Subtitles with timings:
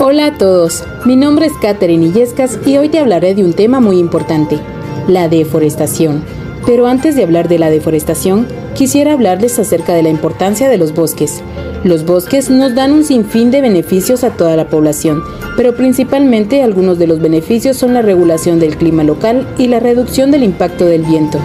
[0.00, 3.80] Hola a todos, mi nombre es Katherine Illescas y hoy te hablaré de un tema
[3.80, 4.58] muy importante,
[5.06, 6.24] la deforestación.
[6.64, 8.46] Pero antes de hablar de la deforestación,
[8.78, 11.42] quisiera hablarles acerca de la importancia de los bosques.
[11.82, 15.20] Los bosques nos dan un sinfín de beneficios a toda la población,
[15.56, 20.30] pero principalmente algunos de los beneficios son la regulación del clima local y la reducción
[20.30, 21.40] del impacto del viento.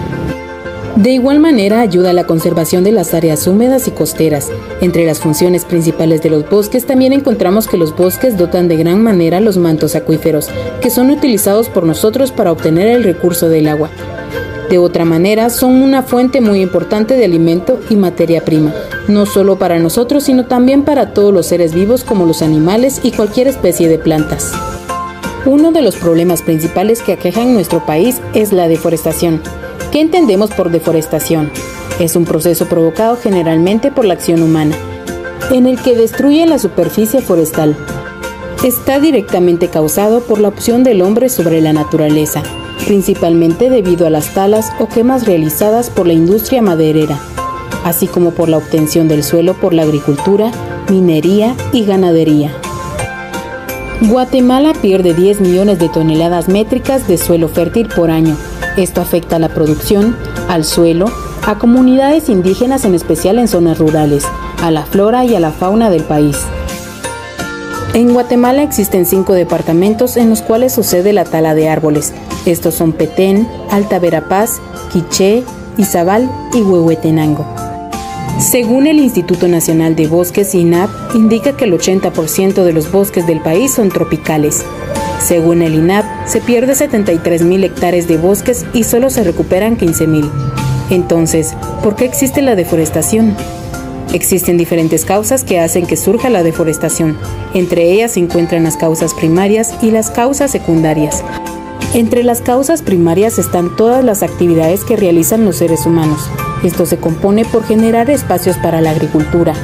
[0.95, 4.51] De igual manera ayuda a la conservación de las áreas húmedas y costeras.
[4.79, 9.01] Entre las funciones principales de los bosques también encontramos que los bosques dotan de gran
[9.01, 10.49] manera los mantos acuíferos,
[10.81, 13.89] que son utilizados por nosotros para obtener el recurso del agua.
[14.69, 18.73] De otra manera, son una fuente muy importante de alimento y materia prima,
[19.07, 23.11] no solo para nosotros, sino también para todos los seres vivos como los animales y
[23.11, 24.51] cualquier especie de plantas.
[25.45, 29.41] Uno de los problemas principales que aquejan nuestro país es la deforestación.
[29.91, 31.51] ¿Qué entendemos por deforestación?
[31.99, 34.75] Es un proceso provocado generalmente por la acción humana,
[35.51, 37.75] en el que destruye la superficie forestal.
[38.63, 42.43] Está directamente causado por la opción del hombre sobre la naturaleza,
[42.85, 47.19] principalmente debido a las talas o quemas realizadas por la industria maderera,
[47.83, 50.51] así como por la obtención del suelo por la agricultura,
[50.89, 52.51] minería y ganadería.
[54.01, 58.37] Guatemala pierde 10 millones de toneladas métricas de suelo fértil por año
[58.77, 60.17] esto afecta a la producción,
[60.49, 61.05] al suelo,
[61.45, 64.25] a comunidades indígenas en especial en zonas rurales,
[64.63, 66.37] a la flora y a la fauna del país.
[67.93, 72.13] En Guatemala existen cinco departamentos en los cuales sucede la tala de árboles.
[72.45, 74.59] Estos son Petén, Alta Verapaz,
[74.91, 75.43] Quiché,
[75.77, 77.45] Izabal y Huehuetenango.
[78.39, 83.41] Según el Instituto Nacional de Bosques INAP, indica que el 80% de los bosques del
[83.41, 84.65] país son tropicales,
[85.23, 90.29] según el INAP, se pierde 73.000 hectáreas de bosques y solo se recuperan 15.000.
[90.89, 93.33] Entonces, ¿por qué existe la deforestación?
[94.13, 97.17] Existen diferentes causas que hacen que surja la deforestación.
[97.55, 101.23] Entre ellas se encuentran las causas primarias y las causas secundarias.
[101.95, 106.29] Entre las causas primarias están todas las actividades que realizan los seres humanos.
[106.63, 109.55] Esto se compone por generar espacios para la agricultura,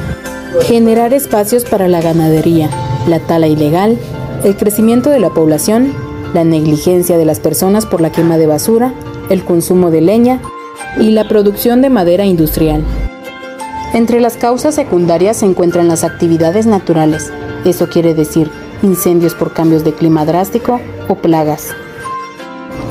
[0.63, 2.71] generar espacios para la ganadería,
[3.07, 3.99] la tala ilegal,
[4.43, 5.93] el crecimiento de la población,
[6.33, 8.93] la negligencia de las personas por la quema de basura,
[9.29, 10.41] el consumo de leña
[10.99, 12.83] y la producción de madera industrial.
[13.93, 17.31] Entre las causas secundarias se encuentran las actividades naturales,
[17.65, 18.51] eso quiere decir
[18.83, 21.69] incendios por cambios de clima drástico o plagas.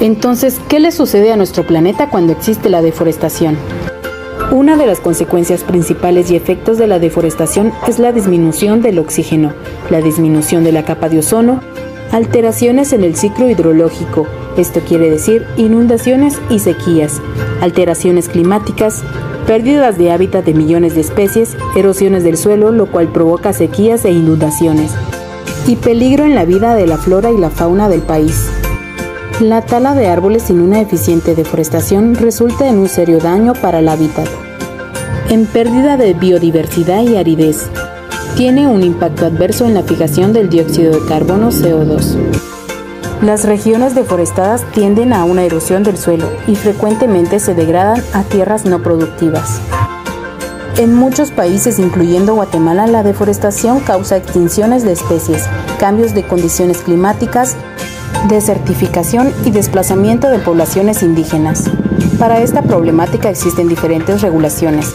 [0.00, 3.56] Entonces, ¿qué le sucede a nuestro planeta cuando existe la deforestación?
[4.50, 9.52] Una de las consecuencias principales y efectos de la deforestación es la disminución del oxígeno,
[9.90, 11.60] la disminución de la capa de ozono,
[12.12, 14.26] alteraciones en el ciclo hidrológico,
[14.56, 17.20] esto quiere decir inundaciones y sequías,
[17.60, 19.04] alteraciones climáticas,
[19.48, 24.10] pérdidas de hábitat de millones de especies, erosiones del suelo, lo cual provoca sequías e
[24.10, 24.92] inundaciones,
[25.66, 28.46] y peligro en la vida de la flora y la fauna del país.
[29.40, 33.88] La tala de árboles sin una eficiente deforestación resulta en un serio daño para el
[33.88, 34.28] hábitat,
[35.30, 37.70] en pérdida de biodiversidad y aridez.
[38.36, 42.57] Tiene un impacto adverso en la fijación del dióxido de carbono CO2.
[43.22, 48.64] Las regiones deforestadas tienden a una erosión del suelo y frecuentemente se degradan a tierras
[48.64, 49.60] no productivas.
[50.76, 55.46] En muchos países, incluyendo Guatemala, la deforestación causa extinciones de especies,
[55.80, 57.56] cambios de condiciones climáticas,
[58.28, 61.64] desertificación y desplazamiento de poblaciones indígenas.
[62.20, 64.94] Para esta problemática existen diferentes regulaciones.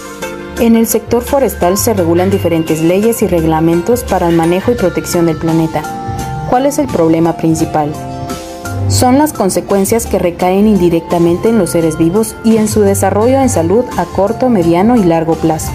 [0.62, 5.26] En el sector forestal se regulan diferentes leyes y reglamentos para el manejo y protección
[5.26, 5.82] del planeta.
[6.50, 7.92] ¿Cuál es el problema principal?
[8.90, 13.50] Son las consecuencias que recaen indirectamente en los seres vivos y en su desarrollo en
[13.50, 15.72] salud a corto, mediano y largo plazo.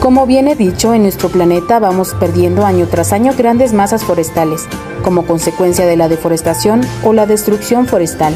[0.00, 4.66] Como bien he dicho, en nuestro planeta vamos perdiendo año tras año grandes masas forestales,
[5.04, 8.34] como consecuencia de la deforestación o la destrucción forestal.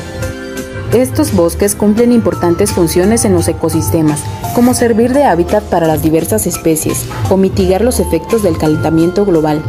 [0.93, 4.21] Estos bosques cumplen importantes funciones en los ecosistemas,
[4.55, 9.63] como servir de hábitat para las diversas especies o mitigar los efectos del calentamiento global.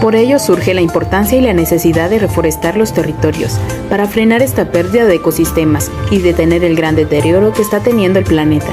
[0.00, 3.58] Por ello surge la importancia y la necesidad de reforestar los territorios
[3.88, 8.24] para frenar esta pérdida de ecosistemas y detener el gran deterioro que está teniendo el
[8.24, 8.72] planeta.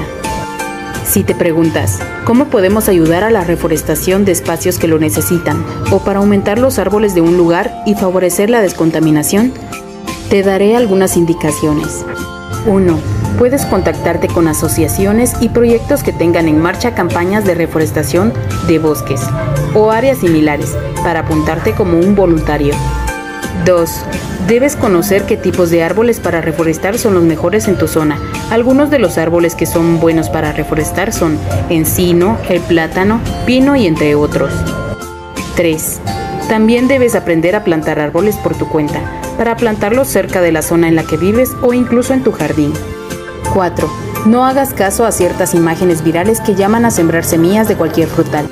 [1.04, 5.98] Si te preguntas, ¿cómo podemos ayudar a la reforestación de espacios que lo necesitan o
[6.00, 9.52] para aumentar los árboles de un lugar y favorecer la descontaminación?
[10.30, 12.04] Te daré algunas indicaciones.
[12.66, 13.13] 1.
[13.38, 18.32] Puedes contactarte con asociaciones y proyectos que tengan en marcha campañas de reforestación
[18.68, 19.20] de bosques
[19.74, 22.74] o áreas similares para apuntarte como un voluntario.
[23.64, 23.90] 2.
[24.46, 28.18] Debes conocer qué tipos de árboles para reforestar son los mejores en tu zona.
[28.50, 31.38] Algunos de los árboles que son buenos para reforestar son
[31.70, 34.52] encino, el plátano, pino y entre otros.
[35.56, 36.00] 3.
[36.48, 39.00] También debes aprender a plantar árboles por tu cuenta,
[39.38, 42.72] para plantarlos cerca de la zona en la que vives o incluso en tu jardín.
[43.54, 43.88] 4.
[44.26, 48.48] No hagas caso a ciertas imágenes virales que llaman a sembrar semillas de cualquier frutal.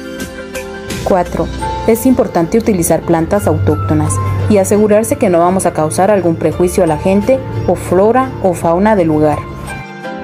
[1.05, 1.47] 4.
[1.89, 4.15] Es importante utilizar plantas autóctonas
[4.49, 8.55] y asegurarse que no vamos a causar algún prejuicio a la gente o flora o
[8.55, 9.39] fauna del lugar.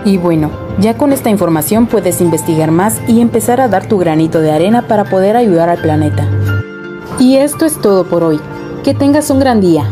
[0.04, 4.40] Y bueno, ya con esta información puedes investigar más y empezar a dar tu granito
[4.40, 6.28] de arena para poder ayudar al planeta.
[7.18, 8.38] Y esto es todo por hoy.
[8.84, 9.90] Que tengas un gran día.